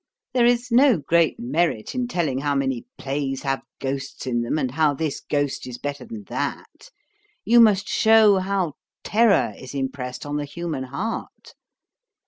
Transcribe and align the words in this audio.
There 0.33 0.47
is 0.47 0.71
no 0.71 0.97
great 0.97 1.39
merit 1.39 1.93
in 1.93 2.07
telling 2.07 2.39
how 2.39 2.55
many 2.55 2.87
plays 2.97 3.43
have 3.43 3.61
ghosts 3.79 4.25
in 4.25 4.41
them, 4.41 4.57
and 4.57 4.71
how 4.71 4.95
this 4.95 5.19
Ghost 5.19 5.67
is 5.67 5.77
better 5.77 6.05
than 6.05 6.23
that. 6.23 6.89
You 7.45 7.59
must 7.59 7.87
shew 7.87 8.37
how 8.37 8.73
terrour 9.03 9.53
is 9.59 9.75
impressed 9.75 10.25
on 10.25 10.37
the 10.37 10.45
human 10.45 10.85
heart. 10.85 11.53